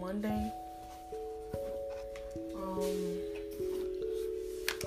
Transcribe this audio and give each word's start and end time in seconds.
Monday. 0.00 0.52
Um, 2.56 3.20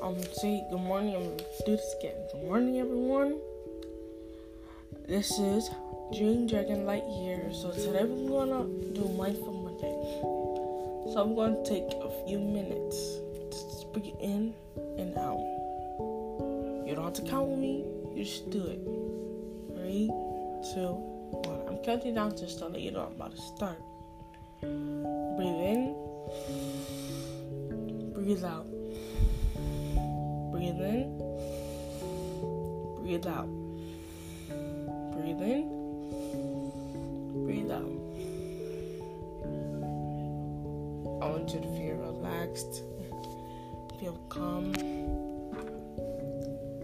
um, 0.02 0.24
say 0.34 0.64
good 0.70 0.80
morning. 0.80 1.16
I'm 1.16 1.24
gonna 1.24 1.38
do 1.66 1.78
this 1.78 1.96
again. 2.00 2.16
Good 2.32 2.44
morning, 2.44 2.80
everyone. 2.80 3.39
This 5.07 5.32
is 5.39 5.70
Dream 6.16 6.47
Dragon 6.47 6.86
Light 6.86 7.04
here. 7.07 7.50
So 7.54 7.71
today 7.71 8.04
we're 8.04 8.30
gonna 8.30 8.66
do 8.93 9.07
Mindful 9.18 9.54
Monday. 9.54 9.96
So 11.14 11.24
I'm 11.24 11.36
gonna 11.36 11.64
take 11.64 11.88
a 12.04 12.10
few 12.28 12.39
minutes 12.39 13.18
to 13.52 13.88
breathe 13.94 14.16
in 14.19 14.54
and 14.97 15.18
out. 15.18 15.39
You 16.86 16.96
don't 16.96 17.05
have 17.05 17.14
to 17.14 17.21
count 17.24 17.50
with 17.50 17.60
me. 17.60 17.86
You 18.16 18.24
just 18.24 18.50
do 18.50 18.64
it. 18.66 18.80
Three, 19.75 20.08
two, 20.74 20.94
one. 21.32 21.61
I'm 21.68 21.78
counting 21.83 22.16
down 22.16 22.36
just 22.36 22.60
to 22.60 22.68
let 22.68 22.82
you 22.82 22.92
know 22.92 23.05
I'm 23.05 23.14
about 23.14 23.36
to 23.36 23.42
start. 23.42 23.78
Breathe 24.61 25.61
in. 25.71 25.96
Breathe 28.14 28.43
out. 28.43 28.66
Breathe 30.52 30.82
in. 30.82 31.18
Breathe 33.02 33.28
out. 33.28 33.50
Breathe 35.14 35.42
in. 35.42 35.70
Breathe 37.45 37.72
out. 37.72 37.97
I 41.22 41.30
want 41.30 41.53
you 41.53 41.59
to 41.59 41.67
feel 41.78 41.95
relaxed, 41.95 42.81
feel 44.00 44.19
calm, 44.30 44.73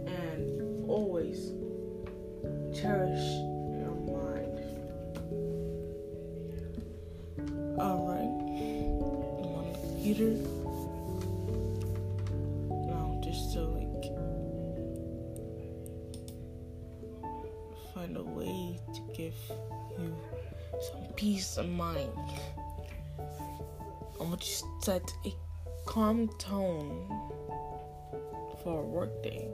and 0.05 0.85
always 0.87 1.53
cherish 2.79 3.32
peace 21.23 21.55
of 21.55 21.69
mind. 21.69 22.11
I 24.19 24.23
want 24.23 24.41
you 24.45 24.67
to 24.81 24.85
set 24.85 25.13
a 25.25 25.33
calm 25.85 26.27
tone 26.37 27.07
for 28.61 28.81
a 28.81 28.85
workday. 28.85 29.47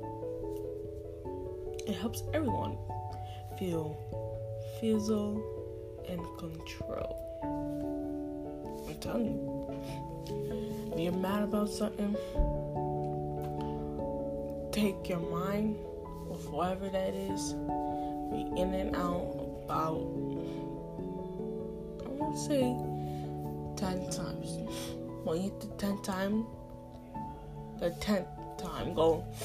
It 1.87 1.93
helps 1.93 2.23
everyone 2.33 2.75
feel 3.59 3.95
fizzle 4.81 5.43
and 6.09 6.19
control. 6.39 7.13
I'm 8.87 8.95
telling 8.95 9.25
you, 9.27 9.37
when 10.89 10.97
you're 10.97 11.13
mad 11.13 11.43
about 11.43 11.69
something, 11.69 12.15
take 14.71 15.07
your 15.07 15.19
mind 15.19 15.77
of 16.31 16.49
whatever 16.51 16.89
that 16.89 17.13
is, 17.13 17.53
be 18.31 18.59
in 18.59 18.73
and 18.73 18.95
out 18.95 19.61
about, 19.65 20.28
I 22.29 22.31
want 22.31 22.43
to 22.43 22.47
say, 22.47 22.75
10 23.87 24.09
times. 24.11 24.59
When 25.23 25.37
you 25.37 25.43
hit 25.45 25.59
the 25.61 25.67
10th 25.83 26.03
time, 26.03 26.45
the 27.79 27.89
10th 27.89 28.27
time, 28.59 28.93
go. 28.93 29.25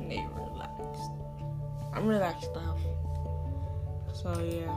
And 0.00 0.10
you're 0.10 0.30
relaxed. 0.36 1.10
I'm 1.92 2.06
relaxed 2.06 2.50
now. 2.54 2.78
So, 4.14 4.40
yeah. 4.40 4.74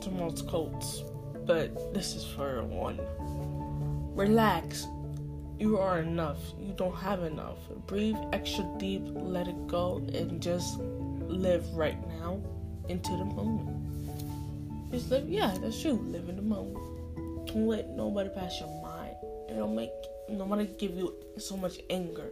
Tomorrow's 0.00 0.40
quotes, 0.40 1.02
but 1.44 1.92
this 1.92 2.14
is 2.14 2.24
for 2.24 2.62
one. 2.64 2.98
Relax. 4.18 4.88
You 5.60 5.78
are 5.78 6.00
enough. 6.00 6.38
You 6.58 6.72
don't 6.72 6.96
have 6.96 7.22
enough. 7.22 7.58
Breathe 7.86 8.16
extra 8.32 8.68
deep, 8.76 9.02
let 9.14 9.46
it 9.46 9.68
go, 9.68 10.04
and 10.12 10.42
just 10.42 10.76
live 10.80 11.64
right 11.72 11.96
now 12.18 12.42
into 12.88 13.10
the 13.10 13.24
moment. 13.24 14.90
Just 14.90 15.12
live, 15.12 15.28
yeah, 15.28 15.56
that's 15.62 15.80
true. 15.80 16.00
Live 16.10 16.28
in 16.28 16.34
the 16.34 16.42
moment. 16.42 17.46
Don't 17.46 17.68
let 17.68 17.90
nobody 17.90 18.28
pass 18.30 18.58
your 18.58 18.82
mind. 18.82 19.14
It 19.48 19.54
don't 19.54 19.76
make 19.76 19.92
nobody 20.28 20.66
give 20.66 20.96
you 20.96 21.14
so 21.38 21.56
much 21.56 21.78
anger. 21.88 22.28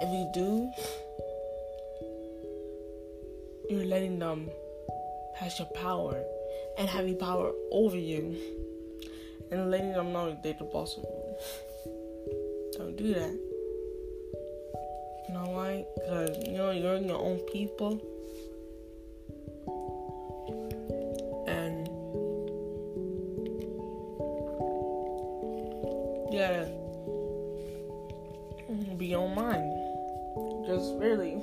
If 0.00 0.08
you 0.08 0.30
do, 0.32 0.72
you're 3.68 3.84
letting 3.84 4.18
them 4.18 4.48
pass 5.36 5.58
your 5.58 5.68
power 5.74 6.24
and 6.78 6.88
having 6.88 7.18
power 7.18 7.52
over 7.70 7.98
you 7.98 8.34
and 9.50 9.70
letting 9.70 9.92
them 9.92 10.12
know 10.12 10.36
they're 10.42 10.54
the 10.54 10.64
boss 10.64 10.96
of 10.96 11.04
you. 11.04 11.36
Don't 12.78 12.96
do 12.96 13.14
that. 13.14 13.38
You 15.28 15.34
know 15.34 15.46
why? 15.50 15.84
Because 15.94 16.36
you 16.46 16.56
know 16.56 16.70
you're 16.70 16.96
in 16.96 17.08
your 17.08 17.18
own 17.18 17.38
people. 17.52 18.00
And 21.46 21.88
yeah, 26.32 26.64
be 28.96 29.06
your 29.06 29.28
mind. 29.28 29.72
Just 30.66 30.94
really, 30.94 31.40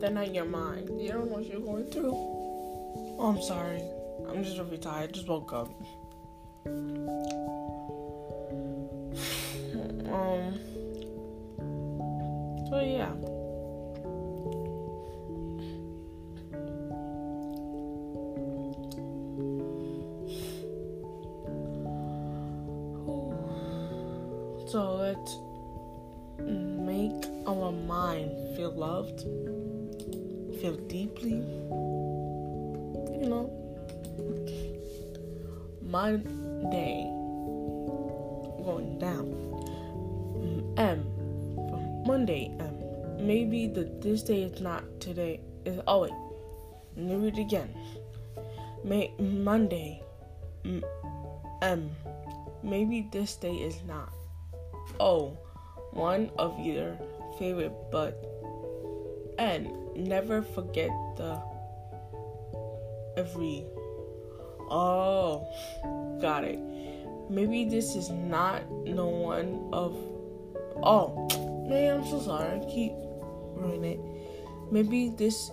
they're 0.00 0.10
not 0.10 0.34
your 0.34 0.44
mind. 0.44 0.90
You 1.00 1.12
don't 1.12 1.30
know 1.30 1.36
what 1.36 1.46
you're 1.46 1.60
going 1.60 1.86
through. 1.86 2.12
Oh, 3.18 3.34
I'm 3.34 3.42
sorry. 3.42 3.82
I'm 4.28 4.44
just 4.44 4.58
really 4.58 4.78
tired. 4.78 5.12
Just 5.12 5.28
woke 5.28 5.52
up. 5.52 5.70
Um. 10.12 10.58
So 12.68 12.80
yeah. 12.80 13.12
So 24.68 24.96
let's 24.96 25.38
make 26.40 27.24
our 27.46 27.70
mind 27.72 28.30
feel 28.56 28.72
loved, 28.72 29.20
feel 30.60 30.76
deeply, 30.88 31.38
you 33.20 33.28
know. 33.28 33.66
Monday 36.66 37.04
going 38.64 38.98
down. 38.98 39.30
M 40.76 41.06
from 41.70 42.02
Monday 42.04 42.50
M. 42.58 42.74
Maybe 43.24 43.68
the 43.68 43.84
this 44.02 44.22
day 44.22 44.42
is 44.42 44.60
not 44.60 44.82
today. 44.98 45.38
Is 45.64 45.78
oh 45.86 46.02
wait. 46.02 46.12
Let 46.96 47.06
me 47.06 47.26
read 47.26 47.38
it 47.38 47.42
again. 47.42 47.70
May 48.82 49.14
Monday 49.20 50.02
M. 50.64 50.82
M. 51.62 51.90
Maybe 52.64 53.08
this 53.12 53.36
day 53.36 53.54
is 53.54 53.78
not. 53.86 54.12
Oh, 54.98 55.38
one 55.92 56.30
of 56.36 56.58
your 56.58 56.98
favorite, 57.38 57.74
but 57.92 58.18
and 59.38 59.70
never 59.94 60.42
forget 60.42 60.90
the 61.16 61.40
every. 63.16 63.64
Oh, 64.68 65.46
got 66.20 66.44
it. 66.44 66.58
Maybe 67.28 67.64
this 67.64 67.96
is 67.96 68.10
not 68.10 68.70
no 68.70 69.06
one 69.06 69.68
of. 69.72 69.96
Oh, 70.82 71.28
man, 71.68 71.98
I'm 71.98 72.06
so 72.06 72.20
sorry. 72.20 72.60
I 72.60 72.64
keep 72.70 72.92
ruining 73.54 73.84
it. 73.84 74.00
Maybe 74.70 75.10
this, 75.10 75.50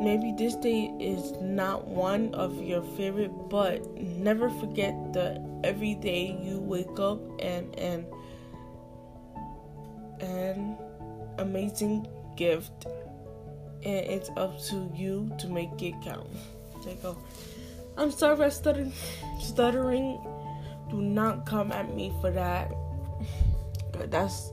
maybe 0.00 0.34
this 0.36 0.54
day 0.56 0.92
is 1.00 1.32
not 1.40 1.86
one 1.86 2.34
of 2.34 2.62
your 2.62 2.82
favorite, 2.96 3.32
but 3.48 3.84
never 3.96 4.50
forget 4.50 4.94
the 5.12 5.42
every 5.64 5.94
day 5.94 6.38
you 6.42 6.60
wake 6.60 6.98
up 6.98 7.20
and 7.40 7.76
and 7.78 8.06
an 10.20 10.76
amazing 11.38 12.06
gift, 12.36 12.86
and 13.84 14.06
it's 14.06 14.30
up 14.36 14.62
to 14.66 14.90
you 14.94 15.30
to 15.38 15.48
make 15.48 15.82
it 15.82 15.94
count. 16.02 16.28
There 16.84 16.94
you 16.94 16.98
go. 17.02 17.18
I'm 17.96 18.10
sorry 18.10 18.36
for 18.36 18.50
stuttering. 18.50 18.92
Stuttering. 19.40 20.20
Do 20.90 21.00
not 21.00 21.46
come 21.46 21.72
at 21.72 21.94
me 21.94 22.12
for 22.20 22.30
that. 22.30 22.72
That's 24.10 24.50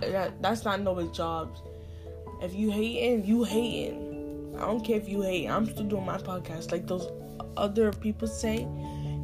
that, 0.00 0.40
that's 0.40 0.64
not 0.64 0.80
nobody's 0.80 1.10
job. 1.10 1.56
If 2.40 2.54
you 2.54 2.70
hating, 2.70 3.24
you 3.24 3.42
hating. 3.42 4.54
I 4.56 4.60
don't 4.62 4.84
care 4.84 4.96
if 4.96 5.08
you 5.08 5.22
hate. 5.22 5.48
I'm 5.48 5.66
still 5.66 5.84
doing 5.84 6.06
my 6.06 6.18
podcast. 6.18 6.70
Like 6.70 6.86
those 6.86 7.10
other 7.56 7.92
people 7.92 8.28
say, 8.28 8.66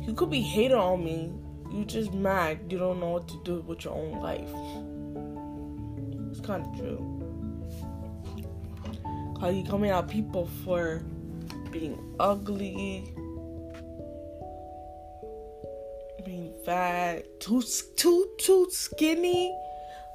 You 0.03 0.15
could 0.17 0.31
be 0.31 0.41
hating 0.41 0.77
on 0.77 1.05
me. 1.05 1.33
You 1.71 1.85
just 1.85 2.13
mad. 2.13 2.61
You 2.69 2.79
don't 2.79 3.01
know 3.01 3.11
what 3.11 3.29
to 3.29 3.41
do 3.45 3.61
with 3.61 3.85
your 3.85 3.95
own 3.95 4.21
life. 4.21 4.51
It's 6.31 6.45
kind 6.45 6.67
of 6.67 6.77
true. 6.77 7.11
Cause 9.39 9.55
you 9.55 9.65
coming 9.65 9.91
out 9.91 10.09
people 10.09 10.49
for 10.65 11.05
being 11.75 11.99
ugly, 12.21 13.13
being 16.25 16.55
fat, 16.65 17.25
too 17.41 17.63
too 17.97 18.29
too 18.39 18.69
skinny, 18.71 19.53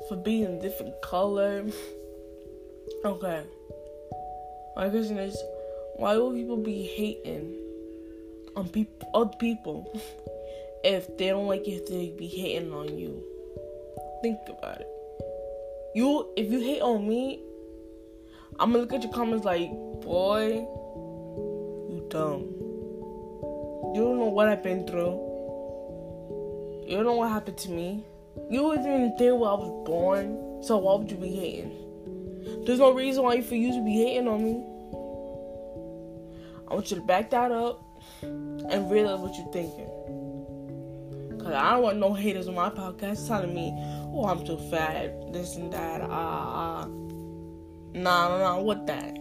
for 0.07 0.15
being 0.15 0.45
a 0.45 0.61
different 0.61 0.99
color. 1.01 1.65
Okay. 3.03 3.43
My 4.77 4.87
question 4.87 5.19
is, 5.19 5.37
why 5.97 6.15
will 6.15 6.31
people 6.31 6.55
be 6.55 6.83
hating 6.83 7.53
on 8.55 8.69
people, 8.69 9.11
other 9.13 9.35
people, 9.37 9.91
if 10.85 11.17
they 11.17 11.27
don't 11.27 11.47
like 11.47 11.67
if 11.67 11.87
they 11.87 12.15
be 12.17 12.27
hating 12.27 12.71
on 12.71 12.97
you? 12.97 13.21
Think 14.21 14.39
about 14.47 14.79
it. 14.79 14.87
You, 15.93 16.31
if 16.37 16.49
you 16.49 16.61
hate 16.61 16.81
on 16.81 17.05
me, 17.05 17.41
I'm 18.59 18.71
gonna 18.71 18.83
look 18.83 18.93
at 18.93 19.03
your 19.03 19.11
comments 19.11 19.43
like, 19.45 19.69
boy, 20.01 20.47
you 20.47 20.78
dumb. 22.09 22.41
You 23.93 24.01
don't 24.01 24.19
know 24.19 24.29
what 24.29 24.49
I've 24.49 24.63
been 24.63 24.85
through. 24.85 25.27
You 26.87 26.97
don't 26.97 27.05
know 27.05 27.15
what 27.15 27.29
happened 27.29 27.57
to 27.59 27.69
me. 27.69 28.03
You 28.49 28.63
wasn't 28.63 28.87
even 28.87 29.15
there 29.17 29.35
when 29.35 29.49
I 29.49 29.53
was 29.53 29.85
born, 29.85 30.63
so 30.63 30.77
why 30.77 30.95
would 30.95 31.09
you 31.09 31.17
be 31.17 31.29
hating? 31.29 32.65
There's 32.65 32.79
no 32.79 32.91
reason 32.91 33.23
why 33.23 33.41
for 33.41 33.55
you 33.55 33.71
to 33.73 33.83
be 33.83 33.93
hating 33.93 34.27
on 34.27 34.43
me. 34.43 34.63
I 36.67 36.73
want 36.73 36.89
you 36.91 36.97
to 36.97 37.03
back 37.03 37.29
that 37.31 37.51
up 37.51 37.83
and 38.21 38.91
realize 38.91 39.19
what 39.19 39.35
you're 39.35 39.51
thinking. 39.51 39.87
Cause 41.39 41.53
I 41.53 41.71
don't 41.71 41.83
want 41.83 41.97
no 41.97 42.13
haters 42.13 42.47
on 42.47 42.55
my 42.55 42.69
podcast 42.69 43.27
telling 43.27 43.53
me, 43.53 43.73
oh, 44.13 44.25
I'm 44.25 44.45
too 44.45 44.57
fat, 44.69 45.33
this 45.33 45.55
and 45.55 45.71
that, 45.73 46.01
ah, 46.01 46.83
uh. 46.83 46.87
Nah, 47.93 48.29
nah, 48.29 48.37
nah, 48.37 48.59
what 48.59 48.85
that? 48.87 49.17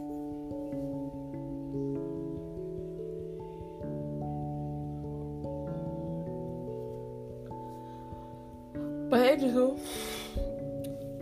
Anywho, 9.49 9.79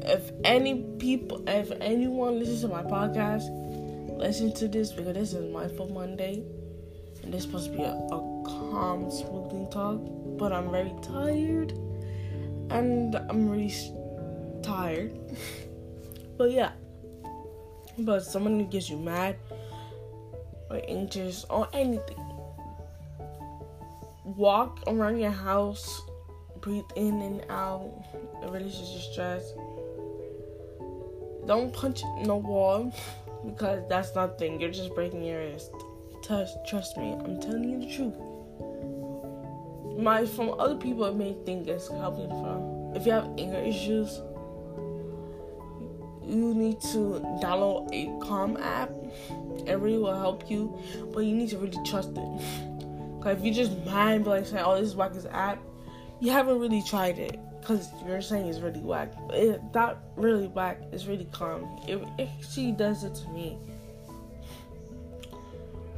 if 0.02 0.30
any 0.44 0.82
people, 0.98 1.42
if 1.48 1.70
anyone 1.80 2.38
listens 2.38 2.62
to 2.62 2.68
my 2.68 2.82
podcast, 2.82 3.44
listen 4.18 4.52
to 4.54 4.68
this 4.68 4.92
because 4.92 5.14
this 5.14 5.32
is 5.32 5.52
Mindful 5.52 5.88
Monday, 5.88 6.42
and 7.22 7.32
this 7.32 7.40
is 7.40 7.46
supposed 7.46 7.72
to 7.72 7.76
be 7.76 7.82
a, 7.82 7.92
a 7.92 8.42
calm, 8.44 9.10
smoothing 9.10 9.68
talk. 9.70 10.00
But 10.38 10.52
I'm 10.52 10.70
very 10.70 10.92
tired, 11.02 11.72
and 12.70 13.14
I'm 13.14 13.48
really 13.48 13.72
tired. 14.62 15.18
but 16.38 16.50
yeah, 16.50 16.72
but 17.98 18.20
someone 18.20 18.60
who 18.60 18.66
gets 18.66 18.90
you 18.90 18.98
mad 18.98 19.36
or 20.70 20.80
anxious 20.88 21.44
or 21.48 21.68
anything, 21.72 22.18
walk 24.24 24.80
around 24.86 25.18
your 25.18 25.30
house, 25.30 26.00
breathe 26.66 26.84
in 26.96 27.22
and 27.22 27.46
out. 27.48 27.92
It 28.42 28.50
releases 28.50 28.90
your 28.90 29.00
stress. 29.00 29.52
Don't 31.46 31.72
punch 31.72 32.02
no 32.22 32.38
wall 32.38 32.92
because 33.46 33.84
that's 33.88 34.12
nothing. 34.16 34.60
You're 34.60 34.72
just 34.72 34.92
breaking 34.92 35.22
your 35.22 35.38
wrist. 35.38 35.70
Trust, 36.24 36.56
trust 36.66 36.96
me. 36.96 37.12
I'm 37.12 37.40
telling 37.40 37.70
you 37.70 37.78
the 37.78 37.94
truth. 37.94 38.14
My 39.96 40.26
from 40.26 40.58
other 40.58 40.74
people, 40.74 41.04
it 41.04 41.14
may 41.14 41.36
think 41.46 41.68
it's 41.68 41.86
helping 41.86 42.30
from. 42.30 42.96
If 42.96 43.06
you 43.06 43.12
have 43.12 43.28
anger 43.38 43.58
issues, 43.58 44.20
you 46.26 46.52
need 46.52 46.80
to 46.80 47.22
download 47.40 47.90
a 47.92 48.26
Calm 48.26 48.56
app. 48.56 48.90
It 49.68 49.78
really 49.78 49.98
will 49.98 50.18
help 50.18 50.50
you, 50.50 50.76
but 51.14 51.20
you 51.20 51.36
need 51.36 51.50
to 51.50 51.58
really 51.58 51.78
trust 51.84 52.10
it. 52.16 52.40
Cause 53.22 53.38
if 53.38 53.44
you 53.44 53.54
just 53.54 53.72
mind 53.84 54.24
be 54.24 54.30
like 54.30 54.46
saying, 54.46 54.64
"Oh, 54.66 54.74
this 54.74 54.88
is 54.88 54.96
whack 54.96 55.12
this 55.12 55.26
app," 55.26 55.60
you 56.20 56.30
haven't 56.30 56.58
really 56.58 56.82
tried 56.82 57.18
it. 57.18 57.38
Cause 57.64 57.88
you're 58.06 58.22
saying 58.22 58.46
it's 58.46 58.60
really 58.60 58.80
whack. 58.80 59.12
Not 59.74 59.98
really 60.14 60.46
whack. 60.46 60.80
It's 60.92 61.06
really 61.06 61.26
calm. 61.32 61.80
It, 61.88 62.00
it 62.16 62.28
she 62.48 62.70
does 62.70 63.02
it 63.02 63.14
to 63.16 63.28
me. 63.30 63.58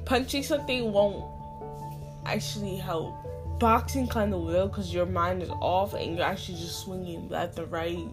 Punching 0.06 0.42
something 0.42 0.90
won't 0.90 1.24
actually 2.24 2.76
help. 2.76 3.14
Boxing 3.58 4.06
kind 4.06 4.32
of 4.32 4.40
will, 4.40 4.68
cause 4.68 4.94
your 4.94 5.04
mind 5.04 5.42
is 5.42 5.50
off 5.60 5.92
and 5.92 6.16
you're 6.16 6.24
actually 6.24 6.56
just 6.56 6.80
swinging 6.80 7.28
left 7.28 7.58
and 7.58 7.70
right 7.70 8.08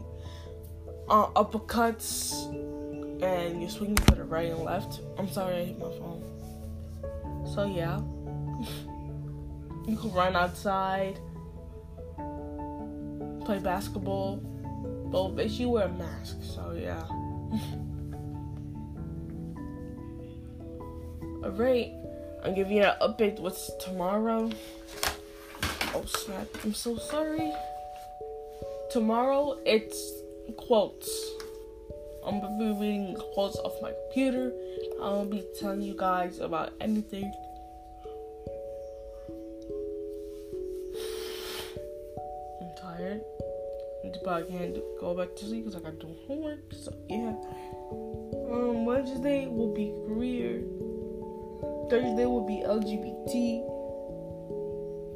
uh, 1.07 1.27
uppercuts 1.27 2.51
and 3.21 3.61
you're 3.61 3.69
swinging 3.69 3.95
to 3.95 4.15
the 4.15 4.23
right 4.23 4.51
and 4.51 4.63
left. 4.63 4.99
I'm 5.17 5.31
sorry, 5.31 5.55
I 5.55 5.65
hit 5.65 5.79
my 5.79 5.89
phone. 5.91 6.23
So 7.53 7.65
yeah, 7.65 7.99
you 9.87 9.95
can 9.97 10.11
run 10.11 10.35
outside, 10.35 11.19
play 13.45 13.59
basketball, 13.59 14.37
but 15.11 15.37
sure 15.37 15.49
you 15.49 15.69
wear 15.69 15.85
a 15.85 15.89
mask. 15.89 16.37
So 16.41 16.77
yeah. 16.77 17.03
Alright, 21.45 21.93
I'm 22.43 22.55
giving 22.55 22.77
you 22.77 22.83
an 22.83 22.95
update. 23.01 23.39
What's 23.39 23.71
tomorrow? 23.77 24.49
Oh 25.93 26.05
snap! 26.05 26.47
I'm 26.63 26.73
so 26.73 26.97
sorry. 26.97 27.53
Tomorrow 28.91 29.59
it's 29.65 30.11
quotes. 30.57 31.09
I'm 32.25 32.41
gonna 32.41 32.57
be 32.57 32.71
reading 32.79 33.15
quotes 33.33 33.57
off 33.57 33.79
my 33.81 33.93
computer. 34.05 34.51
Gonna 34.97 35.29
be 35.29 35.43
telling 35.59 35.83
you 35.83 35.95
guys 35.95 36.39
about 36.39 36.73
anything. 36.81 37.31
But 44.25 44.33
I 44.33 44.41
can't 44.41 44.75
go 44.99 45.13
back 45.13 45.35
to 45.35 45.45
sleep 45.45 45.65
because 45.65 45.79
I 45.79 45.83
gotta 45.83 45.97
do 45.97 46.15
homework. 46.25 46.73
So 46.73 46.91
yeah. 47.07 47.35
Um, 48.51 48.85
Wednesday 48.85 49.45
will 49.47 49.71
be 49.71 49.93
career. 50.07 50.63
Thursday 51.91 52.25
will 52.25 52.45
be 52.45 52.63
LGBT. 52.65 53.63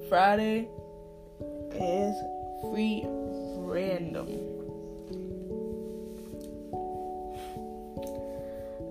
Friday 0.08 0.70
is 1.74 2.16
free 2.70 3.04
random. 3.58 4.28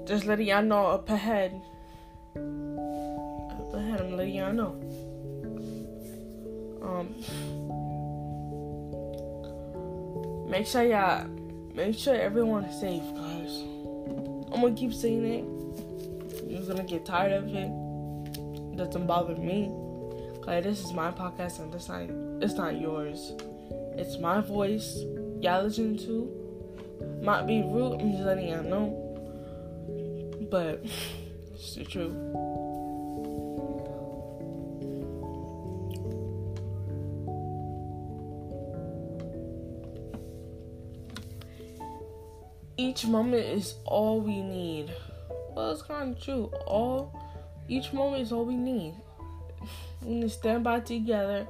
Just 0.05 0.27
letting 0.27 0.49
y'all 0.49 0.63
know 0.63 0.87
up 0.87 1.09
ahead. 1.11 1.63
Up 2.35 3.75
ahead, 3.75 4.01
I'm 4.01 4.17
letting 4.17 4.35
y'all 4.35 4.53
know. 4.53 4.81
Um, 6.83 7.15
make 10.49 10.67
sure 10.67 10.83
y'all, 10.83 11.27
make 11.75 11.97
sure 11.99 12.15
everyone 12.15 12.65
is 12.65 12.81
safe, 12.81 13.03
guys. 13.15 13.63
I'm 14.53 14.63
gonna 14.63 14.75
keep 14.75 14.93
saying 14.93 15.25
it. 15.25 16.51
You're 16.51 16.67
gonna 16.67 16.85
get 16.85 17.05
tired 17.05 17.33
of 17.33 17.49
it. 17.49 17.71
it 18.73 18.77
doesn't 18.77 19.07
bother 19.07 19.37
me. 19.37 19.67
Cause 20.43 20.65
this 20.65 20.85
is 20.85 20.93
my 20.93 21.11
podcast 21.11 21.61
and 21.61 21.73
this 21.73 21.89
not, 21.89 22.03
it's 22.43 22.55
not 22.55 22.81
yours. 22.81 23.33
It's 23.97 24.19
my 24.19 24.41
voice. 24.41 25.05
Y'all 25.41 25.65
listen 25.65 25.99
to. 25.99 27.21
Might 27.23 27.47
be 27.47 27.63
rude. 27.63 28.01
I'm 28.01 28.13
just 28.13 28.25
letting 28.25 28.49
y'all 28.49 28.63
know 28.63 29.09
but 30.51 30.85
it's 31.55 31.75
the 31.75 31.85
truth. 31.85 32.15
Each 42.79 43.07
moment 43.07 43.45
is 43.45 43.75
all 43.85 44.21
we 44.21 44.41
need. 44.41 44.91
Well, 45.51 45.73
it's 45.73 45.83
kind 45.83 46.17
of 46.17 46.23
true. 46.23 46.51
All, 46.67 47.13
each 47.69 47.93
moment 47.93 48.23
is 48.23 48.33
all 48.33 48.45
we 48.45 48.57
need. 48.57 48.95
We 50.01 50.15
need 50.15 50.23
to 50.23 50.31
stand 50.31 50.63
by 50.63 50.79
together 50.79 51.47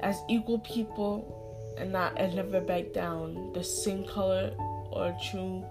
as 0.00 0.16
equal 0.28 0.60
people 0.60 1.74
and 1.76 1.90
not 1.90 2.16
and 2.16 2.36
never 2.36 2.60
back 2.60 2.92
down. 2.92 3.52
The 3.52 3.64
same 3.64 4.04
color 4.06 4.54
or 4.92 5.18
true 5.30 5.64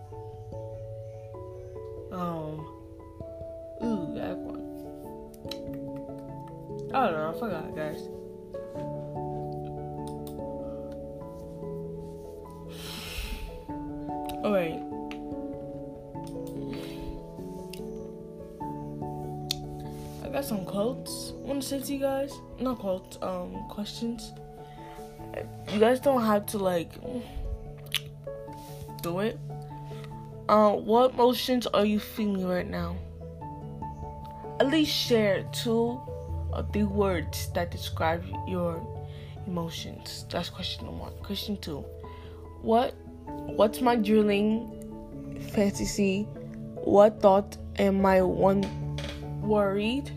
um, 2.11 2.65
ooh, 3.83 4.13
that 4.15 4.37
one. 4.37 4.63
I 6.93 7.09
don't 7.09 7.13
know. 7.13 7.29
I 7.29 7.33
forgot, 7.37 7.75
guys. 7.75 8.07
Alright. 14.45 14.86
Want 21.57 21.63
to 21.63 21.79
say 21.79 21.79
to 21.79 21.93
you 21.93 21.99
guys. 21.99 22.39
Not 22.59 22.77
quotes, 22.77 23.17
um, 23.23 23.65
questions. 23.67 24.31
You 25.73 25.79
guys 25.79 25.99
don't 25.99 26.21
have 26.21 26.45
to 26.47 26.59
like 26.59 26.91
do 29.01 29.21
it. 29.21 29.39
Uh, 30.47 30.73
what 30.73 31.15
emotions 31.15 31.65
are 31.65 31.83
you 31.83 31.99
feeling 31.99 32.47
right 32.47 32.69
now? 32.69 32.95
At 34.59 34.67
least 34.67 34.95
share 34.95 35.43
two 35.51 35.99
or 36.53 36.65
three 36.71 36.83
words 36.83 37.49
that 37.53 37.71
describe 37.71 38.23
your 38.47 38.79
emotions. 39.47 40.25
That's 40.29 40.49
question 40.49 40.85
number 40.85 41.01
one. 41.01 41.13
Question 41.23 41.57
two. 41.57 41.79
What 42.61 42.93
what's 43.25 43.81
my 43.81 43.95
drilling 43.95 45.41
fantasy? 45.53 46.27
What 46.83 47.19
thought 47.19 47.57
am 47.79 48.05
I 48.05 48.21
one 48.21 48.61
worried 49.41 50.11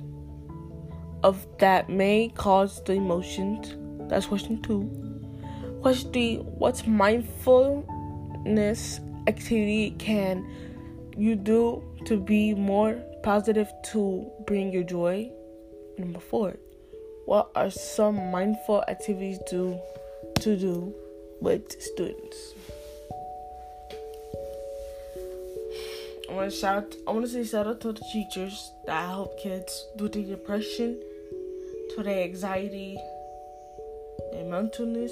of 1.23 1.47
that 1.59 1.89
may 1.89 2.33
cause 2.35 2.83
the 2.85 2.95
emotions? 2.95 3.77
That's 4.09 4.27
question 4.27 4.61
two. 4.62 4.91
Question 5.83 6.12
three, 6.12 6.37
what's 6.37 6.87
mindfulness 6.87 9.00
activity 9.27 9.95
can 9.99 10.47
you 11.17 11.37
do 11.37 11.83
to 12.05 12.19
be 12.19 12.55
more 12.55 13.03
positive 13.23 13.71
to 13.93 14.31
bring 14.47 14.73
your 14.73 14.83
joy? 14.83 15.31
Number 15.99 16.21
four, 16.21 16.57
what 17.27 17.50
are 17.55 17.71
some 17.71 18.31
mindful 18.31 18.83
activities 18.89 19.39
do 19.49 19.79
to 20.41 20.57
do 20.57 20.95
with 21.41 21.81
students? 21.81 22.55
I 26.31 26.33
want 26.33 26.51
to 26.53 26.57
shout. 26.57 26.95
I 27.09 27.11
want 27.11 27.27
to 27.27 27.33
say 27.33 27.43
shout 27.43 27.67
out 27.67 27.81
to 27.81 27.93
the 27.93 28.01
teachers 28.13 28.71
that 28.87 29.05
help 29.05 29.41
kids 29.41 29.89
do 29.97 30.09
the 30.09 30.23
depression, 30.23 31.03
to 31.97 32.05
their 32.05 32.23
anxiety, 32.23 32.97
their 34.31 34.45
mentalness, 34.45 35.11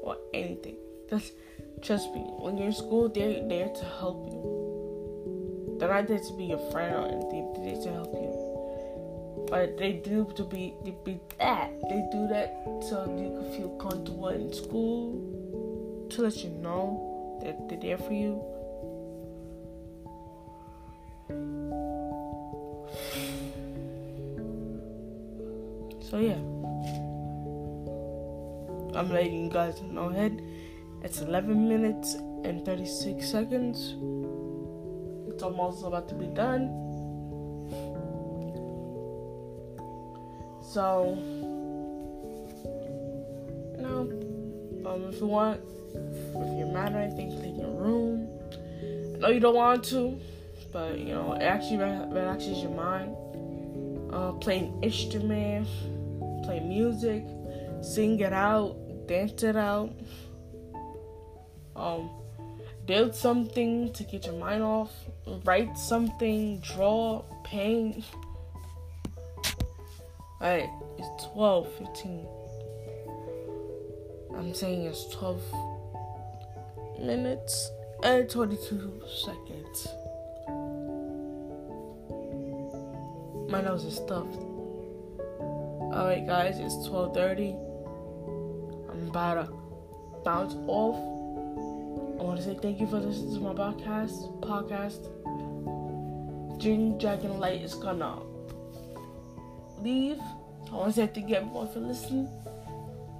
or 0.00 0.16
anything. 0.32 0.76
Just 1.10 1.32
trust 1.82 2.14
me. 2.14 2.20
When 2.20 2.56
you're 2.56 2.68
in 2.68 2.72
school, 2.72 3.08
they're 3.08 3.48
there 3.48 3.68
to 3.68 3.84
help 3.98 4.28
you. 4.30 5.76
They're 5.80 5.88
not 5.88 6.06
there 6.06 6.20
to 6.20 6.36
be 6.36 6.44
your 6.44 6.70
friend 6.70 6.94
or 6.94 7.08
anything. 7.08 7.52
They're 7.54 7.74
there 7.74 7.82
to 7.82 7.92
help 7.92 8.12
you. 8.14 9.46
But 9.50 9.76
they 9.76 9.94
do 9.94 10.32
to 10.36 10.44
be 10.44 10.72
they 10.84 10.94
be 11.04 11.18
that. 11.40 11.72
They 11.88 12.08
do 12.12 12.28
that 12.28 12.62
so 12.88 13.06
you 13.10 13.42
can 13.42 13.56
feel 13.56 13.70
comfortable 13.78 14.28
in 14.28 14.52
school. 14.52 16.06
To 16.10 16.22
let 16.22 16.36
you 16.44 16.50
know 16.50 17.40
that 17.42 17.68
they're 17.68 17.80
there 17.80 17.98
for 17.98 18.12
you 18.12 18.40
So 26.10 26.18
yeah. 26.18 26.40
I'm 28.98 29.10
letting 29.10 29.44
you 29.44 29.50
guys 29.50 29.82
know 29.82 30.08
ahead. 30.08 30.40
It's 31.04 31.20
11 31.20 31.68
minutes 31.68 32.14
and 32.44 32.64
36 32.64 33.30
seconds. 33.30 33.94
It's 35.30 35.42
almost 35.42 35.84
about 35.84 36.08
to 36.08 36.14
be 36.14 36.26
done. 36.28 36.68
So, 40.62 41.18
you 43.76 43.82
know, 43.82 44.08
um, 44.86 45.10
if 45.12 45.20
you 45.20 45.26
want, 45.26 45.60
if 45.94 46.58
you're 46.58 46.72
mad 46.72 46.94
or 46.94 47.00
anything, 47.00 47.30
take 47.42 47.56
your 47.58 47.70
room. 47.70 48.28
I 49.14 49.18
know 49.18 49.28
you 49.28 49.40
don't 49.40 49.54
want 49.54 49.84
to, 49.84 50.18
but 50.72 50.98
you 50.98 51.12
know, 51.12 51.34
it 51.34 51.42
actually 51.42 51.76
relaxes 51.76 52.62
your 52.62 52.72
mind. 52.72 53.14
Uh, 54.10 54.32
playing 54.32 54.82
instrument 54.82 55.68
play 56.48 56.60
music, 56.60 57.26
sing 57.82 58.18
it 58.20 58.32
out, 58.32 58.74
dance 59.06 59.42
it 59.42 59.54
out, 59.54 59.92
um, 61.76 62.08
build 62.86 63.14
something 63.14 63.92
to 63.92 64.02
get 64.04 64.24
your 64.24 64.34
mind 64.36 64.62
off, 64.62 64.90
write 65.44 65.76
something, 65.76 66.58
draw, 66.60 67.22
paint. 67.44 68.02
Alright, 70.40 70.70
it's 70.96 71.24
12 71.34 71.70
15. 71.74 72.26
I'm 74.34 74.54
saying 74.54 74.86
it's 74.86 75.06
12 75.16 75.42
minutes 76.98 77.70
and 78.02 78.26
22 78.30 79.02
seconds. 79.22 79.88
My 83.50 83.60
nose 83.60 83.84
is 83.84 83.96
stuffed. 83.96 84.47
Alright 85.90 86.26
guys, 86.26 86.58
it's 86.58 86.74
12.30. 86.86 87.54
I'm 88.90 89.08
about 89.08 89.46
to 89.46 89.52
bounce 90.22 90.54
off. 90.66 90.96
I 92.20 92.22
want 92.22 92.38
to 92.38 92.44
say 92.44 92.58
thank 92.60 92.78
you 92.78 92.86
for 92.86 92.98
listening 92.98 93.34
to 93.36 93.40
my 93.40 93.54
podcast. 93.54 94.38
Podcast. 94.40 95.08
Jing 96.58 96.98
Dragon 96.98 97.38
Light 97.38 97.62
is 97.62 97.72
gonna 97.72 98.20
leave. 99.80 100.18
I 100.70 100.74
want 100.74 100.94
to 100.94 101.00
say 101.00 101.06
thank 101.06 101.30
you 101.30 101.36
everyone 101.36 101.72
for 101.72 101.80
listening. 101.80 102.28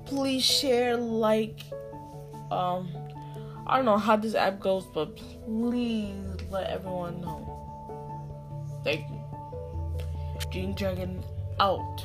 Please 0.05 0.45
share, 0.45 0.99
like, 0.99 1.61
um, 2.51 2.91
I 3.67 3.77
don't 3.77 3.87
know 3.87 3.97
how 3.97 4.17
this 4.17 4.35
app 4.35 4.61
goes, 4.61 4.85
but 4.93 5.17
please 5.47 6.13
let 6.51 6.69
everyone 6.69 7.23
know. 7.23 8.81
Thank 8.85 9.09
you. 9.09 9.21
Jing 10.51 10.75
Dragon 10.75 11.25
out. 11.59 12.05